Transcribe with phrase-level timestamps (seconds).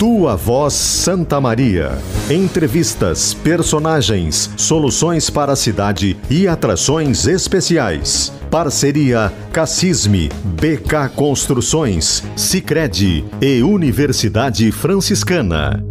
[0.00, 1.96] Tua Voz Santa Maria.
[2.28, 8.32] Entrevistas, personagens, soluções para a cidade e atrações especiais.
[8.50, 15.84] Parceria Cassisme, BK Construções, Sicredi e Universidade Franciscana.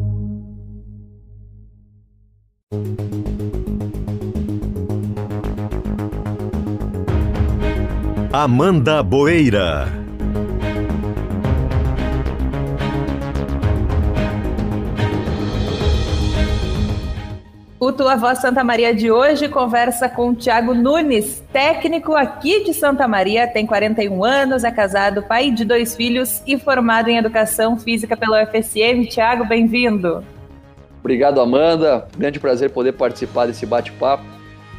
[8.33, 10.06] Amanda Boeira.
[17.97, 22.71] O Tua Voz Santa Maria de hoje conversa com o Tiago Nunes, técnico aqui de
[22.71, 27.75] Santa Maria, tem 41 anos, é casado, pai de dois filhos e formado em Educação
[27.75, 29.07] Física pela UFSM.
[29.09, 30.23] Tiago, bem-vindo.
[30.99, 32.07] Obrigado, Amanda.
[32.15, 34.23] Grande prazer poder participar desse bate-papo.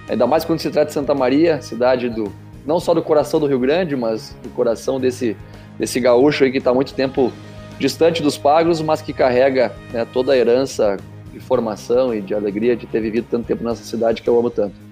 [0.09, 2.33] Ainda mais quando se trata de Santa Maria, cidade do
[2.65, 5.37] não só do coração do Rio Grande, mas do coração desse,
[5.77, 7.33] desse gaúcho aí que está muito tempo
[7.81, 10.97] distante dos pagos, mas que carrega né, toda a herança
[11.39, 14.51] de formação e de alegria de ter vivido tanto tempo nessa cidade que eu amo
[14.51, 14.89] tanto.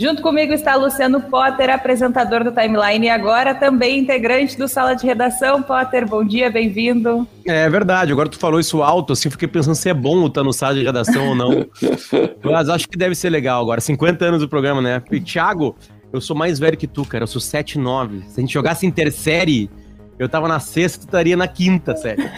[0.00, 5.04] Junto comigo está Luciano Potter, apresentador do Timeline e agora também integrante do Sala de
[5.04, 5.60] Redação.
[5.60, 7.26] Potter, bom dia, bem-vindo.
[7.44, 10.52] É verdade, agora tu falou isso alto, assim, fiquei pensando se é bom estar no
[10.52, 11.66] Sala de Redação ou não.
[12.44, 15.02] Mas acho que deve ser legal agora, 50 anos do programa, né?
[15.10, 15.74] E Thiago,
[16.12, 18.22] eu sou mais velho que tu, cara, eu sou 7-9.
[18.28, 19.68] Se a gente jogasse intersérie,
[20.18, 22.22] eu tava na sexta, tu estaria na quinta série.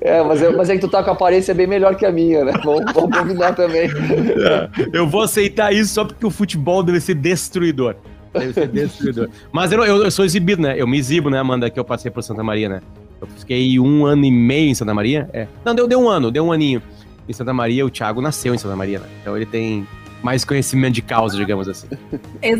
[0.00, 2.10] é, mas é, mas é que tu tá com a aparência bem melhor que a
[2.10, 2.52] minha, né?
[2.64, 3.88] Vamos, vamos combinar também.
[3.88, 7.94] É, eu vou aceitar isso só porque o futebol deve ser destruidor.
[8.32, 9.28] Deve ser destruidor.
[9.52, 10.74] Mas eu, eu, eu, sou exibido, né?
[10.76, 12.82] Eu me exibo, né, Amanda, que eu passei por Santa Maria, né?
[13.20, 15.28] Eu fiquei um ano e meio em Santa Maria.
[15.32, 15.46] É.
[15.64, 16.82] Não, deu, deu um ano, deu um aninho.
[17.28, 19.06] Em Santa Maria, o Thiago nasceu em Santa Maria, né?
[19.20, 19.86] Então ele tem
[20.22, 21.88] mais conhecimento de causa, digamos assim.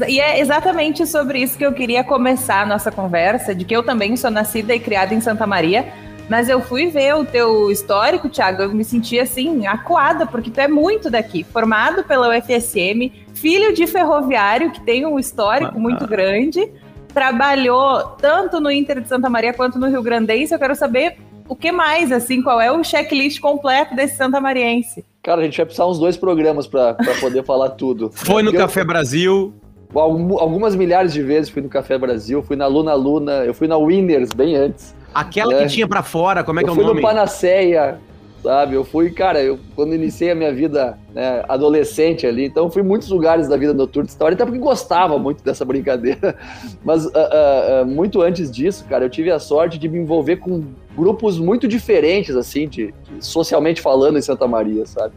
[0.08, 3.82] E é exatamente sobre isso que eu queria começar a nossa conversa, de que eu
[3.82, 5.92] também sou nascida e criada em Santa Maria,
[6.28, 10.60] mas eu fui ver o teu histórico, Thiago, eu me senti assim, acuada, porque tu
[10.60, 16.04] é muito daqui, formado pela UFSM, filho de ferroviário, que tem um histórico ah, muito
[16.04, 16.06] ah.
[16.06, 16.70] grande,
[17.12, 21.16] trabalhou tanto no Inter de Santa Maria quanto no Rio Grandense, eu quero saber
[21.48, 25.04] o que mais, assim, qual é o checklist completo desse Santa Mariense?
[25.22, 28.10] Cara, a gente vai precisar uns dois programas para poder falar tudo.
[28.14, 29.52] Foi no eu, Café Brasil.
[29.94, 33.76] Algumas milhares de vezes fui no Café Brasil, fui na Luna Luna, eu fui na
[33.76, 34.94] Winners bem antes.
[35.12, 35.62] Aquela é.
[35.62, 36.88] que tinha para fora, como é que é o nome?
[36.88, 37.98] Eu fui no Panaceia,
[38.42, 38.74] sabe?
[38.74, 43.08] Eu fui, cara, eu quando iniciei a minha vida né, adolescente ali, então fui muitos
[43.08, 46.36] lugares da vida noturna de história, até porque gostava muito dessa brincadeira.
[46.84, 50.36] Mas uh, uh, uh, muito antes disso, cara, eu tive a sorte de me envolver
[50.36, 50.64] com
[50.96, 55.14] grupos muito diferentes, assim, de, de socialmente falando em Santa Maria, sabe?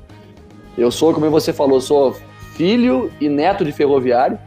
[0.77, 2.15] Eu sou, como você falou, sou
[2.55, 4.37] filho e neto de ferroviário.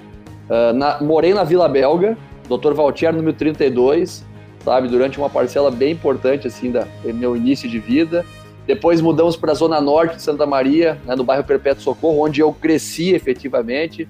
[0.74, 2.16] Na, morei na Vila Belga,
[2.48, 2.72] Dr.
[2.72, 4.24] Valtier, número 32,
[4.64, 4.88] sabe?
[4.88, 8.24] Durante uma parcela bem importante, assim, da meu início de vida.
[8.66, 12.40] Depois mudamos para a zona norte de Santa Maria, né, no bairro Perpétuo Socorro, onde
[12.40, 14.08] eu cresci efetivamente,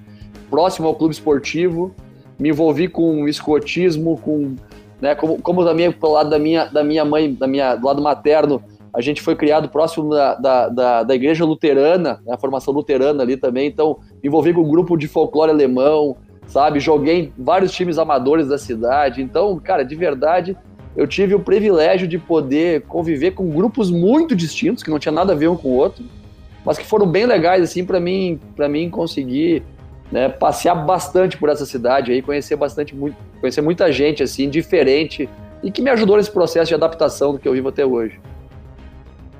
[0.49, 1.95] próximo ao clube esportivo.
[2.39, 4.57] Me envolvi com escotismo, com,
[5.01, 8.03] né, como, como também pelo lado da minha, da minha mãe, da minha, do lado
[8.03, 8.63] materno,
[8.97, 13.23] a gente foi criado próximo da, da, da, da igreja luterana, né, a formação luterana
[13.23, 16.81] ali também, então me envolvi com um grupo de folclore alemão, sabe?
[16.81, 20.57] Joguei em vários times amadores da cidade, então, cara, de verdade,
[20.97, 25.35] eu tive o privilégio de poder conviver com grupos muito distintos, que não tinha nada
[25.35, 26.03] a ver um com o outro,
[26.65, 29.63] mas que foram bem legais, assim, para mim, para mim conseguir
[30.11, 35.29] né, passear bastante por essa cidade aí, conhecer bastante, muito, conhecer muita gente, assim, diferente,
[35.63, 38.19] e que me ajudou nesse processo de adaptação do que eu vivo até hoje.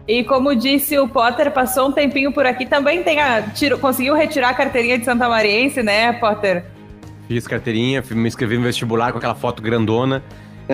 [0.07, 4.15] E como disse o Potter, passou um tempinho por aqui, também tem a, tiro, conseguiu
[4.15, 6.65] retirar a carteirinha de Santa Mariense, né, Potter?
[7.27, 10.23] Fiz carteirinha, me inscrevi no vestibular com aquela foto grandona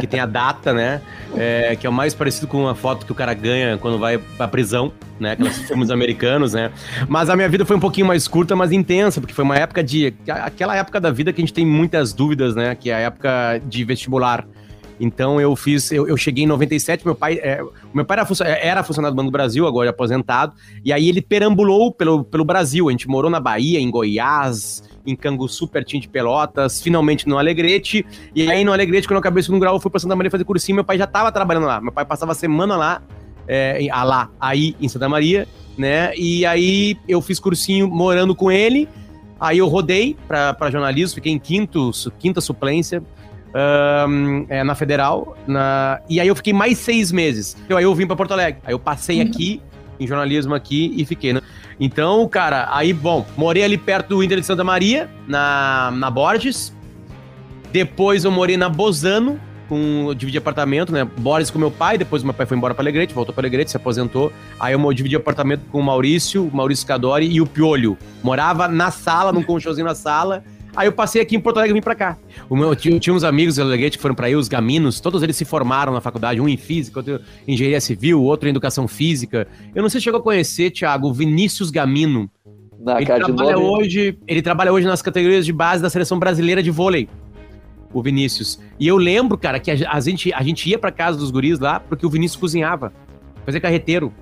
[0.01, 1.01] que tem a data, né?
[1.37, 4.19] É, que é o mais parecido com uma foto que o cara ganha quando vai
[4.19, 5.33] pra prisão, né?
[5.33, 6.71] Aqueles filmes americanos, né?
[7.09, 9.83] Mas a minha vida foi um pouquinho mais curta, mas intensa, porque foi uma época
[9.83, 10.15] de.
[10.29, 12.75] aquela época da vida que a gente tem muitas dúvidas, né?
[12.75, 14.47] Que é a época de vestibular.
[15.03, 17.61] Então eu fiz, eu, eu cheguei em 97, meu pai, é,
[17.93, 20.55] meu pai era, era funcionário do Banco do Brasil, agora é aposentado,
[20.85, 22.89] e aí ele perambulou pelo, pelo Brasil.
[22.89, 28.07] A gente morou na Bahia, em Goiás, em Canguçu, pertinho de Pelotas, finalmente no Alegrete.
[28.33, 30.31] E aí no Alegrete, quando eu acabei o segundo grau, eu fui pra Santa Maria
[30.31, 31.81] fazer cursinho, meu pai já tava trabalhando lá.
[31.81, 33.03] Meu pai passava a semana lá,
[33.49, 36.15] é, a lá, aí em Santa Maria, né?
[36.17, 38.89] E aí eu fiz cursinho morando com ele.
[39.41, 41.91] Aí eu rodei para jornalismo, fiquei em quinto,
[42.21, 43.03] quinta suplência.
[43.55, 46.01] Um, é, na Federal, na...
[46.09, 47.55] e aí eu fiquei mais seis meses.
[47.67, 48.63] Então, aí eu vim para Porto Alegre.
[48.65, 49.29] Aí eu passei uhum.
[49.29, 49.61] aqui,
[50.01, 51.35] em jornalismo aqui, e fiquei.
[51.35, 51.43] Né?
[51.79, 56.73] Então, cara, aí, bom, morei ali perto do Inter de Santa Maria, na, na Borges.
[57.71, 59.39] Depois eu morei na Bozano,
[59.73, 61.03] com eu dividi apartamento, né?
[61.03, 63.77] Boris com meu pai, depois meu pai foi embora para Alegrete, voltou para Alegrete, se
[63.79, 64.31] aposentou.
[64.61, 67.97] Aí eu dividi apartamento com o Maurício, o Maurício Cadori e o Piolho.
[68.23, 70.45] Morava na sala, num colchãozinho na sala.
[70.75, 72.17] Aí eu passei aqui em Porto Alegre e vim pra cá.
[72.49, 75.23] O meu, tinha, tinha uns amigos do Alegrete que foram pra aí, os Gaminos, todos
[75.23, 78.89] eles se formaram na faculdade, um em física, outro em engenharia civil, outro em educação
[78.89, 79.47] física.
[79.75, 82.31] Eu não sei se chegou a conhecer, Thiago, o Vinícius Gamino.
[82.81, 86.71] Na ele trabalha hoje, ele trabalha hoje nas categorias de base da seleção brasileira de
[86.71, 87.09] vôlei.
[87.93, 88.59] O Vinícius.
[88.81, 91.79] E eu lembro, cara, que a, gente, a gente ia pra casa dos guris lá
[91.79, 92.93] porque o Vinícius cozinhava.
[93.45, 94.13] Fazia carreteiro.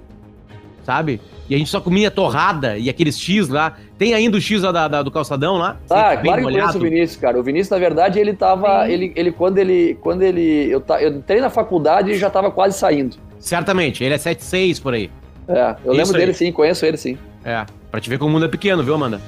[0.83, 1.21] Sabe?
[1.51, 3.77] E a gente só comia torrada e aqueles X lá.
[3.99, 5.77] Tem ainda o X lá da, da, do calçadão lá?
[5.91, 7.41] Ah, claro que conheço o Vinícius, cara.
[7.41, 8.89] O Vinícius, na verdade, ele tava.
[8.89, 9.99] Ele, ele, quando ele.
[10.01, 10.71] Quando ele.
[10.71, 13.17] Eu, eu entrei na faculdade e já tava quase saindo.
[13.41, 15.11] Certamente, ele é 7,6 por aí.
[15.49, 16.21] É, eu Isso lembro aí.
[16.21, 17.19] dele sim, conheço ele sim.
[17.45, 19.21] É, pra te ver como o mundo é pequeno, viu, Amanda?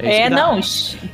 [0.00, 0.58] É, é não,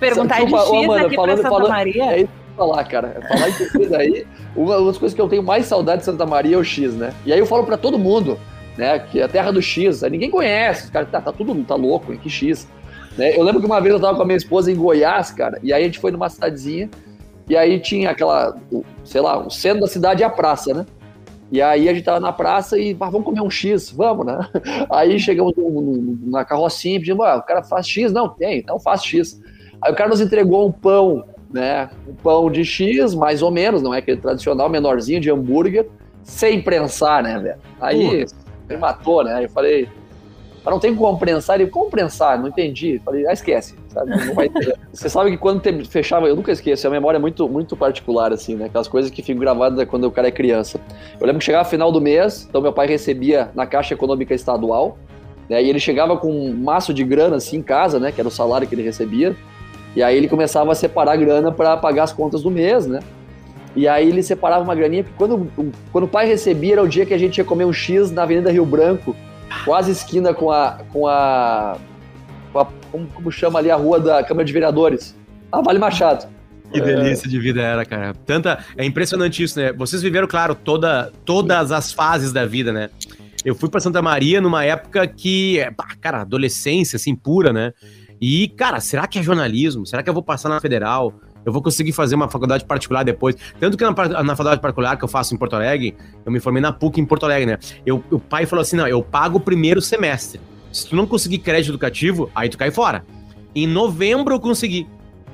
[0.01, 2.05] perguntar de X Amanda, aqui falando, pra Santa falando, Maria.
[2.05, 3.21] É isso que eu falar, cara.
[3.29, 4.27] Falar em X aí,
[4.57, 7.13] uma das coisas que eu tenho mais saudade de Santa Maria é o X, né?
[7.27, 8.39] E aí eu falo pra todo mundo,
[8.77, 12.13] né, que é a terra do X, ninguém conhece, cara, tá, tá tudo, tá louco,
[12.13, 12.69] hein, que X.
[13.17, 13.37] Né?
[13.37, 15.73] Eu lembro que uma vez eu tava com a minha esposa em Goiás, cara, e
[15.73, 16.91] aí a gente foi numa cidadezinha,
[17.49, 18.57] e aí tinha aquela,
[19.05, 20.87] sei lá, o centro da cidade e a praça, né?
[21.51, 24.37] E aí a gente tava na praça e, ah, vamos comer um X, vamos, né?
[24.91, 25.55] Aí chegamos
[26.25, 28.13] na carrocinha e pedimos, ah, o cara faz X?
[28.13, 29.41] Não, tem, então faz X.
[29.81, 31.89] Aí o cara nos entregou um pão, né?
[32.09, 35.87] Um pão de X, mais ou menos, não é aquele tradicional menorzinho de hambúrguer,
[36.25, 37.59] sem prensar, né, velho?
[37.81, 38.27] Aí.
[38.69, 39.45] Me matou, né?
[39.45, 39.89] Eu falei,
[40.67, 41.61] mas não tem como prensar.
[41.61, 42.41] Ele, como prensar?
[42.41, 43.01] Não entendi.
[43.05, 43.77] Falei, ah, esquece.
[43.89, 44.11] Sabe?
[44.93, 48.33] Você sabe que quando te, fechava, eu nunca esqueço, a memória é muito, muito particular,
[48.33, 48.65] assim, né?
[48.65, 50.81] Aquelas coisas que ficam gravadas quando o cara é criança.
[51.21, 54.99] Eu lembro que chegava final do mês, então meu pai recebia na Caixa Econômica Estadual,
[55.49, 55.63] né?
[55.63, 58.11] E ele chegava com um maço de grana, assim, em casa, né?
[58.11, 59.37] Que era o salário que ele recebia.
[59.95, 62.99] E aí ele começava a separar grana para pagar as contas do mês, né?
[63.77, 65.51] E aí ele separava uma graninha, porque quando,
[65.93, 68.23] quando o pai recebia era o dia que a gente ia comer um X na
[68.23, 69.15] Avenida Rio Branco,
[69.65, 70.79] quase esquina com a.
[70.91, 71.77] com a.
[72.53, 75.15] Com a como, como, chama ali a rua da Câmara de Vereadores?
[75.53, 76.27] Ah, Vale Machado.
[76.73, 77.31] Que delícia é.
[77.31, 78.15] de vida era, cara.
[78.25, 78.65] Tanta.
[78.79, 79.73] É impressionante isso, né?
[79.75, 82.89] Vocês viveram, claro, toda, todas as fases da vida, né?
[83.45, 85.61] Eu fui para Santa Maria numa época que,
[86.01, 87.73] cara, adolescência, assim, pura, né?
[88.21, 89.87] E, cara, será que é jornalismo?
[89.87, 91.13] Será que eu vou passar na federal?
[91.47, 93.37] Eu vou conseguir fazer uma faculdade particular depois.
[93.61, 93.91] Tanto que na,
[94.25, 97.07] na faculdade particular que eu faço em Porto Alegre, eu me formei na PUC em
[97.07, 97.59] Porto Alegre, né?
[97.87, 100.41] Eu, o pai falou assim: não, eu pago o primeiro semestre.
[100.73, 103.07] Se tu não conseguir crédito educativo, aí tu cai fora.
[103.55, 104.89] Em novembro eu consegui.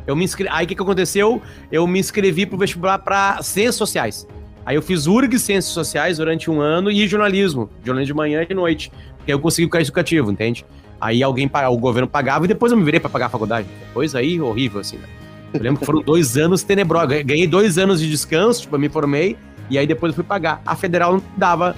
[0.06, 0.50] Eu me inscrevi.
[0.52, 1.40] Aí o que, que aconteceu?
[1.70, 4.28] Eu me inscrevi pro vestibular para Ciências Sociais.
[4.66, 8.46] Aí eu fiz URG Ciências Sociais durante um ano e jornalismo, jornalismo de manhã e
[8.46, 8.92] de noite.
[9.16, 10.64] Porque eu consegui o crédito educativo, entende?
[11.00, 13.66] Aí alguém, o governo pagava e depois eu me virei para pagar a faculdade.
[13.94, 15.08] Coisa aí horrível, assim, né?
[15.52, 17.22] Eu lembro que foram dois anos tenebrosos.
[17.22, 19.36] Ganhei dois anos de descanso, tipo, eu me formei,
[19.68, 20.62] e aí depois eu fui pagar.
[20.64, 21.76] A federal dava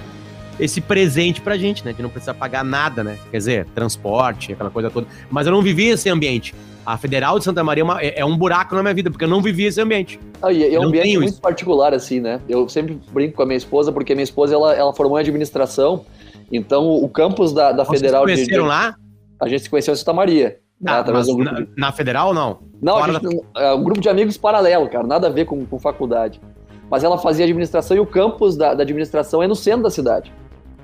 [0.59, 1.93] esse presente pra gente, né?
[1.93, 3.17] De não precisar pagar nada, né?
[3.31, 5.07] Quer dizer, transporte, aquela coisa toda.
[5.29, 6.53] Mas eu não vivia esse ambiente.
[6.85, 9.25] A Federal de Santa Maria é, uma, é, é um buraco na minha vida, porque
[9.25, 10.19] eu não vivia esse ambiente.
[10.39, 11.41] Ah, e é um ambiente muito isso.
[11.41, 12.39] particular, assim, né?
[12.47, 15.21] Eu sempre brinco com a minha esposa, porque a minha esposa, ela, ela formou em
[15.21, 16.05] administração,
[16.51, 18.23] então o campus da, da Federal...
[18.23, 18.95] Vocês conheceram de, lá?
[19.41, 20.59] A gente se conheceu em Santa Maria.
[20.85, 21.69] Ah, através do grupo na, de...
[21.77, 22.59] na Federal ou não?
[22.81, 23.61] Não, a gente, da...
[23.61, 26.41] é um grupo de amigos paralelo, cara, nada a ver com, com faculdade.
[26.89, 30.31] Mas ela fazia administração e o campus da, da administração é no centro da cidade.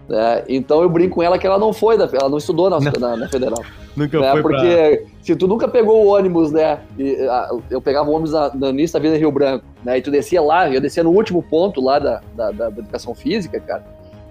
[0.09, 2.79] É, então eu brinco com ela que ela não foi, da, ela não estudou na,
[2.79, 2.91] não.
[2.99, 3.63] na, na Federal.
[3.95, 5.11] Nunca né, foi Porque pra...
[5.21, 6.79] se tu nunca pegou o ônibus, né?
[6.97, 9.97] E, a, eu pegava o ônibus no início da Vida Rio Branco, né?
[9.97, 13.59] E tu descia lá, eu descia no último ponto lá da, da, da educação física,
[13.59, 13.83] cara.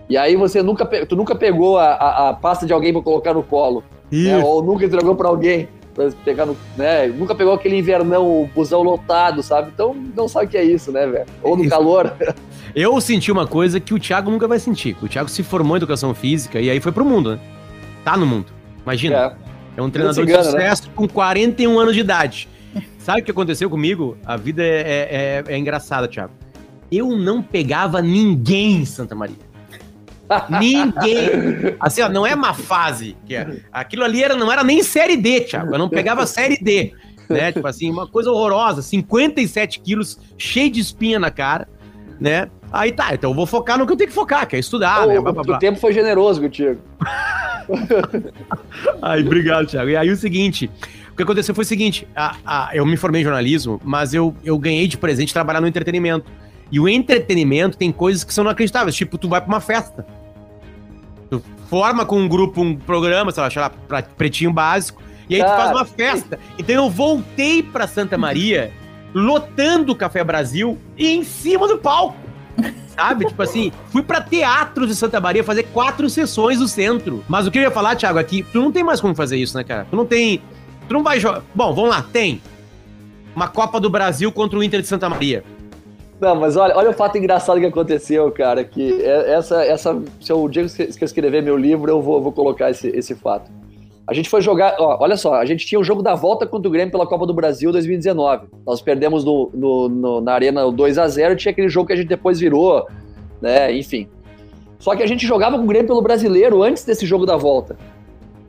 [0.09, 3.35] E aí você nunca, tu nunca pegou a, a, a pasta de alguém para colocar
[3.35, 3.85] no colo.
[4.11, 4.39] Né?
[4.39, 7.07] Ou nunca entregou para alguém pra pegar no, né?
[7.09, 9.71] Nunca pegou aquele invernão, o busão lotado, sabe?
[9.75, 11.27] Então não sabe o que é isso, né, velho?
[11.43, 12.15] Ou no calor.
[12.75, 14.97] Eu senti uma coisa que o Thiago nunca vai sentir.
[15.03, 17.41] O Thiago se formou em educação física e aí foi pro mundo, né?
[18.05, 18.47] Tá no mundo.
[18.83, 19.37] Imagina.
[19.77, 20.43] É, é um treinador de né?
[20.43, 20.93] sucesso né?
[20.95, 22.49] com 41 anos de idade.
[22.99, 24.17] Sabe o que aconteceu comigo?
[24.25, 26.33] A vida é, é, é, é engraçada, Thiago.
[26.93, 29.50] Eu não pegava ninguém em Santa Maria.
[30.61, 31.77] Ninguém.
[31.79, 33.17] Assim, ó, não é uma fase.
[33.25, 33.61] Que é.
[33.73, 35.75] Aquilo ali era, não era nem série D, Thiago.
[35.75, 36.93] Eu não pegava série D.
[37.29, 37.53] Né?
[37.53, 38.83] Tipo assim, uma coisa horrorosa.
[38.83, 41.69] 57 quilos, cheio de espinha na cara,
[42.21, 42.49] né?
[42.73, 45.07] Aí tá, então eu vou focar no que eu tenho que focar, que é estudar,
[45.07, 45.19] né?
[45.19, 46.81] O tempo foi generoso contigo.
[49.03, 49.91] Aí, obrigado, Thiago.
[49.91, 50.71] E aí o seguinte.
[51.13, 54.35] O que aconteceu foi o seguinte: a, a, eu me formei em jornalismo, mas eu,
[54.45, 56.31] eu ganhei de presente trabalhar no entretenimento.
[56.71, 58.95] E o entretenimento tem coisas que são inacreditáveis.
[58.95, 60.07] Tipo, tu vai pra uma festa.
[61.31, 65.37] Tu forma com um grupo um programa, sei lá, sei lá pra pretinho básico, e
[65.37, 65.53] aí Cara.
[65.53, 66.39] tu faz uma festa.
[66.59, 68.73] Então eu voltei pra Santa Maria
[69.15, 72.17] lotando o Café Brasil e em cima do palco.
[72.95, 73.25] Sabe?
[73.25, 77.25] tipo assim, fui pra teatro de Santa Maria fazer quatro sessões no centro.
[77.29, 79.57] Mas o que eu ia falar, Thiago, aqui, tu não tem mais como fazer isso,
[79.57, 79.87] né, cara?
[79.89, 80.43] Tu não tem.
[80.87, 81.43] Tu não vai jogar.
[81.55, 82.43] Bom, vamos lá, tem.
[83.35, 85.45] Uma Copa do Brasil contra o Inter de Santa Maria.
[86.21, 88.63] Não, mas olha, olha o fato engraçado que aconteceu, cara.
[88.63, 92.31] Que é, essa, essa, se o dia que eu escrever meu livro, eu vou, vou
[92.31, 93.51] colocar esse, esse fato.
[94.07, 96.69] A gente foi jogar, ó, olha só, a gente tinha o jogo da volta contra
[96.69, 98.49] o Grêmio pela Copa do Brasil 2019.
[98.67, 101.97] Nós perdemos no, no, no, na Arena 2 a 0 tinha aquele jogo que a
[101.97, 102.87] gente depois virou,
[103.41, 104.09] né, enfim.
[104.81, 107.79] Só que a gente jogava com o Grêmio pelo Brasileiro antes desse jogo da volta.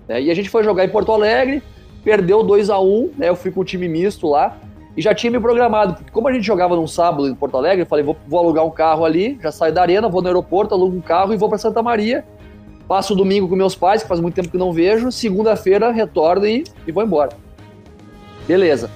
[0.07, 1.61] Né, e a gente foi jogar em Porto Alegre,
[2.03, 4.57] perdeu 2 a 1 né, eu fui com o time misto lá,
[4.95, 7.83] e já tinha me programado, porque como a gente jogava num sábado em Porto Alegre,
[7.83, 10.73] eu falei, vou, vou alugar um carro ali, já saio da arena, vou no aeroporto,
[10.73, 12.25] alugo um carro e vou para Santa Maria,
[12.91, 15.13] Passo o domingo com meus pais, que faz muito tempo que não vejo.
[15.13, 17.29] Segunda-feira retorno e, e vou embora.
[18.45, 18.89] Beleza.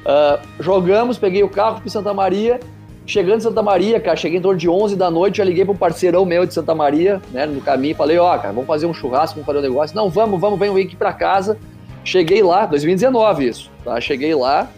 [0.00, 2.58] Uh, jogamos, peguei o carro para Santa Maria.
[3.06, 5.72] Chegando em Santa Maria, cara, cheguei em torno de 11 da noite, já liguei para
[5.72, 8.86] um parceirão meu de Santa Maria, né, no caminho, falei, ó, oh, cara, vamos fazer
[8.86, 9.94] um churrasco, vamos fazer um negócio.
[9.94, 11.56] Não, vamos, vamos, vem aqui para casa.
[12.02, 14.00] Cheguei lá, 2019 isso, tá?
[14.00, 14.68] Cheguei lá,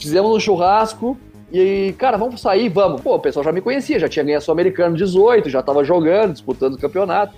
[0.00, 1.16] fizemos um churrasco,
[1.52, 3.00] e, cara, vamos sair, vamos.
[3.00, 6.74] Pô, o pessoal já me conhecia, já tinha ganho Sul-Americano 18, já tava jogando, disputando
[6.74, 7.34] o campeonato.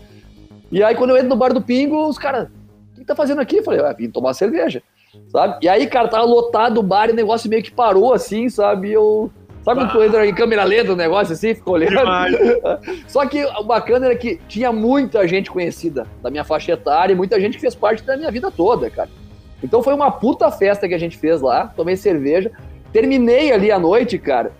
[0.71, 2.49] E aí, quando eu entro no bar do Pingo, os caras,
[2.93, 3.59] o que tá fazendo aqui?
[3.59, 4.83] Eu falei, ah, vim tomar cerveja,
[5.29, 5.65] sabe?
[5.65, 8.89] E aí, cara, tava lotado o bar e o negócio meio que parou assim, sabe?
[8.89, 9.31] E eu.
[9.63, 11.95] Sabe quando tu entra em câmera lenta o negócio assim, ficou olhando?
[13.07, 17.17] Só que o bacana era que tinha muita gente conhecida da minha faixa etária e
[17.17, 19.09] muita gente que fez parte da minha vida toda, cara.
[19.63, 22.51] Então foi uma puta festa que a gente fez lá, tomei cerveja.
[22.93, 24.53] Terminei ali à noite, cara,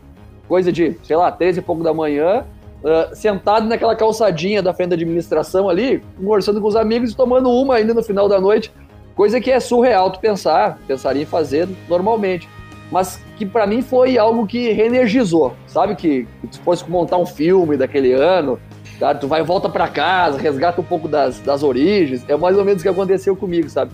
[0.49, 2.45] coisa de, sei lá, 13 e pouco da manhã,
[2.83, 7.51] uh, sentado naquela calçadinha da frente da administração ali, conversando com os amigos e tomando
[7.51, 8.73] uma ainda no final da noite,
[9.15, 12.49] coisa que é surreal tu pensar, pensaria em fazer normalmente.
[12.91, 15.95] Mas que para mim foi algo que reenergizou, sabe?
[15.97, 18.59] Que, que se fosse montar um filme daquele ano,
[18.99, 22.57] cara, tu vai e volta para casa, resgata um pouco das, das origens, é mais
[22.59, 23.91] ou menos o que aconteceu comigo, sabe?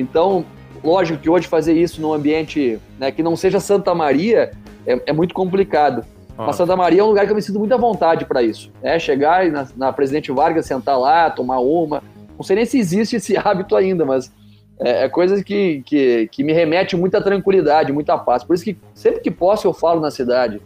[0.00, 0.44] Então,
[0.82, 4.50] Lógico que hoje fazer isso num ambiente né, que não seja Santa Maria
[4.86, 6.04] é, é muito complicado.
[6.38, 6.46] Ah.
[6.46, 8.72] Mas Santa Maria é um lugar que eu me sinto muito à vontade para isso.
[8.82, 12.02] É chegar na, na Presidente Vargas, sentar lá, tomar uma.
[12.36, 14.32] Não sei nem se existe esse hábito ainda, mas
[14.80, 18.42] é, é coisa que, que, que me remete muita tranquilidade, muita paz.
[18.42, 20.62] Por isso que sempre que posso eu falo na cidade,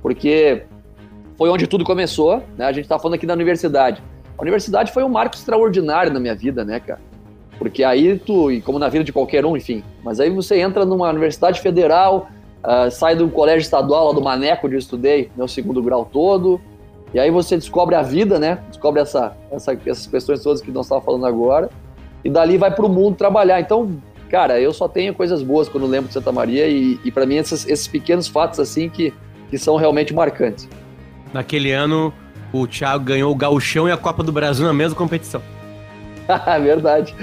[0.00, 0.62] porque
[1.36, 2.64] foi onde tudo começou, né?
[2.64, 4.02] A gente está falando aqui da universidade.
[4.38, 7.00] A universidade foi um marco extraordinário na minha vida, né, cara?
[7.58, 10.84] Porque aí tu, e como na vida de qualquer um, enfim, mas aí você entra
[10.84, 12.28] numa universidade federal,
[12.62, 16.60] uh, sai do colégio estadual lá do Maneco, onde eu estudei meu segundo grau todo,
[17.12, 18.58] e aí você descobre a vida, né?
[18.68, 21.68] Descobre essa, essa essas questões todas que nós estávamos falando agora,
[22.24, 23.60] e dali vai para o mundo trabalhar.
[23.60, 23.90] Então,
[24.28, 27.36] cara, eu só tenho coisas boas quando lembro de Santa Maria, e, e para mim
[27.36, 29.12] esses, esses pequenos fatos assim que,
[29.50, 30.68] que são realmente marcantes.
[31.32, 32.12] Naquele ano,
[32.52, 35.42] o Thiago ganhou o Gauchão e a Copa do Brasil na mesma competição.
[36.62, 37.14] Verdade.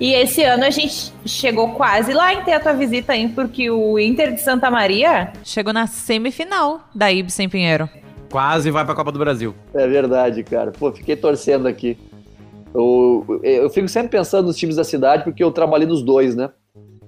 [0.00, 3.28] E esse ano a gente chegou quase lá em ter a tua visita, hein?
[3.28, 7.88] Porque o Inter de Santa Maria chegou na semifinal da Ibsen Pinheiro.
[8.30, 9.54] Quase vai pra Copa do Brasil.
[9.74, 10.72] É verdade, cara.
[10.72, 11.98] Pô, fiquei torcendo aqui.
[12.74, 16.48] Eu, eu fico sempre pensando nos times da cidade, porque eu trabalhei nos dois, né?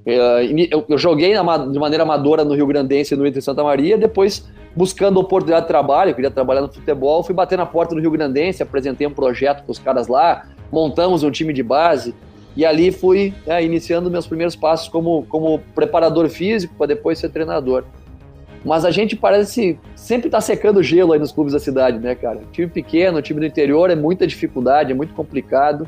[0.07, 3.64] É, eu, eu joguei de maneira amadora no Rio Grandense e no Inter de Santa
[3.64, 7.95] Maria, depois buscando oportunidade de trabalho, eu queria trabalhar no futebol, fui bater na porta
[7.95, 12.14] do Rio Grandense, apresentei um projeto para os caras lá, montamos um time de base
[12.56, 17.30] e ali fui é, iniciando meus primeiros passos como, como preparador físico para depois ser
[17.30, 17.85] treinador.
[18.64, 22.14] Mas a gente parece sempre estar tá secando gelo aí nos clubes da cidade, né,
[22.14, 22.40] cara?
[22.50, 25.87] Time pequeno, time do interior é muita dificuldade, é muito complicado.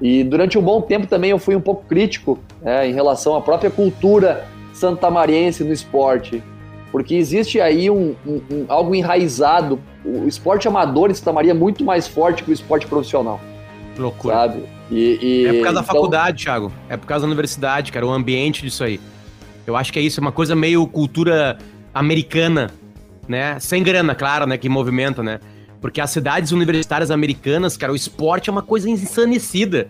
[0.00, 3.40] E durante um bom tempo também eu fui um pouco crítico é, em relação à
[3.40, 6.42] própria cultura santamariense no esporte,
[6.90, 9.78] porque existe aí um, um, um, algo enraizado.
[10.04, 13.40] O esporte amador em Santa Maria é muito mais forte que o esporte profissional.
[13.98, 14.34] Loucura.
[14.34, 14.62] Sabe?
[14.90, 15.94] E, e, é por causa da então...
[15.94, 16.72] faculdade, Thiago.
[16.88, 19.00] É por causa da universidade, cara, o ambiente disso aí.
[19.66, 21.58] Eu acho que é isso, é uma coisa meio cultura
[21.94, 22.70] americana,
[23.28, 23.58] né?
[23.60, 24.58] Sem grana, claro, né?
[24.58, 25.40] Que movimenta, né?
[25.80, 29.88] Porque as cidades universitárias americanas, cara, o esporte é uma coisa ensanecida.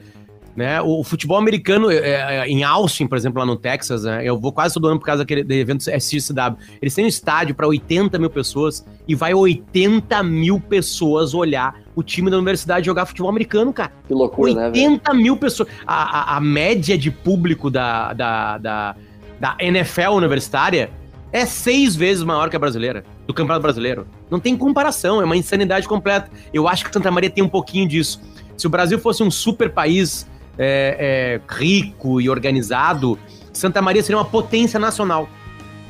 [0.55, 0.83] Né?
[0.83, 4.21] O, futebol americano, é, é, em Austin, por exemplo, lá no Texas, né?
[4.23, 6.57] eu vou quase todo ano por causa daquele evento SXW.
[6.81, 12.03] Eles têm um estádio para 80 mil pessoas e vai 80 mil pessoas olhar o
[12.03, 13.93] time da universidade jogar futebol americano, cara.
[14.07, 14.67] Que loucura, 80 né?
[14.69, 15.69] 80 mil pessoas.
[15.87, 18.97] A, a, a, média de público da, da, da,
[19.41, 20.91] da NFL universitária
[21.33, 24.07] é seis vezes maior que a brasileira, do Campeonato Brasileiro.
[24.31, 26.31] Não tem comparação, é uma insanidade completa.
[26.53, 28.21] Eu acho que Santa Maria tem um pouquinho disso.
[28.55, 30.27] Se o Brasil fosse um super país
[30.59, 33.19] é, é, rico e organizado,
[33.53, 35.29] Santa Maria seria uma potência nacional.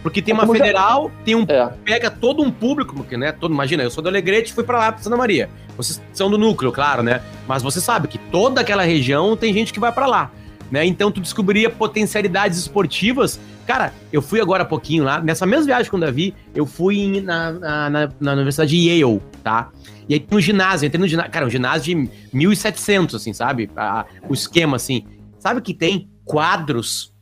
[0.02, 1.70] Porque tem É uma como já- federal, tem um É.
[1.84, 3.30] pega todo um público, porque, né?
[3.30, 5.48] Todo, imagina, eu sou do Alegrete e fui pra lá, pra Santa Maria.
[5.76, 7.20] Vocês são do núcleo, claro, né?
[7.46, 10.30] Mas você sabe que toda aquela região tem gente que vai pra lá,
[10.72, 10.84] né?
[10.84, 13.38] Então tu descobriria potencialidades esportivas.
[13.66, 17.20] Cara, eu fui agora há pouquinho lá, nessa mesma viagem com o Davi, eu fui
[17.20, 17.52] na,
[17.90, 19.70] na, na, Universidade de Yale, tá?
[20.08, 23.70] E aí tem um ginásio, entrei no ginásio, cara, um ginásio de 1.700, assim, sabe?
[23.76, 25.04] A- o esquema, assim.
[25.38, 27.12] Sabe que tem quadros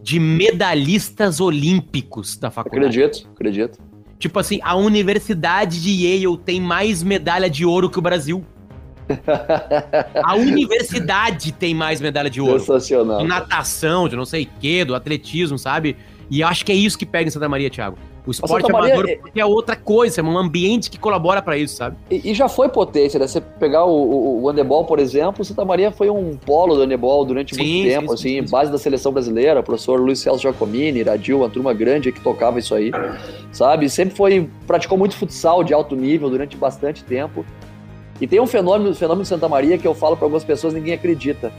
[0.00, 3.02] de medalhistas olímpicos da faculdade?
[3.02, 3.78] Acredito, acredito.
[4.18, 8.44] Tipo assim, a Universidade de Yale tem mais medalha de ouro que o Brasil.
[10.22, 12.60] A universidade tem mais medalha de ouro.
[12.60, 13.18] Sensacional.
[13.18, 15.96] De natação, de não sei o quê, do atletismo, sabe?
[16.30, 17.98] E eu acho que é isso que pega em Santa Maria, Thiago.
[18.24, 21.76] O esporte amador é- porque é outra coisa, é um ambiente que colabora pra isso,
[21.76, 21.96] sabe?
[22.08, 23.26] E, e já foi potência, né?
[23.26, 27.24] Você pegar o, o, o handebol, por exemplo, Santa Maria foi um polo do handebol
[27.24, 28.50] durante Sim, muito tempo, sim, assim, sim.
[28.50, 32.60] base da seleção brasileira, o professor Luiz Celso Giacomini, Iradil, uma turma grande que tocava
[32.60, 32.92] isso aí,
[33.50, 33.90] sabe?
[33.90, 37.44] Sempre foi, praticou muito futsal de alto nível durante bastante tempo.
[38.22, 40.72] E tem um fenômeno, o fenômeno de Santa Maria que eu falo para algumas pessoas,
[40.72, 41.52] ninguém acredita.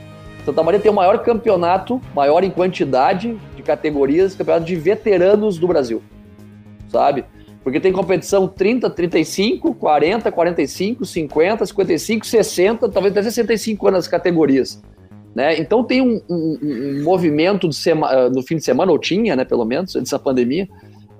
[0.46, 5.68] Santa Maria tem o maior campeonato, maior em quantidade de categorias, campeonato de veteranos do
[5.68, 6.02] Brasil,
[6.88, 7.26] sabe?
[7.66, 14.08] Porque tem competição 30, 35, 40, 45, 50, 55, 60, talvez até 65 anos as
[14.08, 14.82] categorias.
[15.36, 15.58] Né?
[15.60, 19.44] Então tem um, um- um movimento sema- ah, no fim de semana, ou tinha, né,
[19.44, 20.68] pelo menos, antes da pandemia,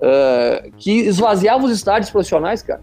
[0.00, 2.80] ah, que esvaziava os estádios profissionais, cara.